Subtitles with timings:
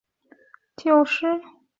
[0.77, 1.45] 九十日币